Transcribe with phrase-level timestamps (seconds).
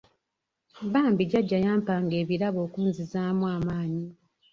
[0.93, 4.05] Bambi Jjajja yampanga ebirabo okunzizaamu amaanyi.